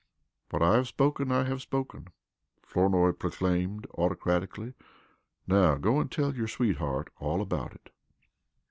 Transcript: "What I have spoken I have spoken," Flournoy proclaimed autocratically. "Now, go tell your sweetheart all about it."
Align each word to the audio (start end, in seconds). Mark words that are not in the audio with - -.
"What 0.49 0.63
I 0.63 0.77
have 0.77 0.87
spoken 0.87 1.31
I 1.31 1.43
have 1.43 1.61
spoken," 1.61 2.07
Flournoy 2.63 3.11
proclaimed 3.11 3.85
autocratically. 3.93 4.73
"Now, 5.45 5.75
go 5.75 6.03
tell 6.05 6.33
your 6.35 6.47
sweetheart 6.47 7.11
all 7.19 7.39
about 7.39 7.75
it." 7.75 7.91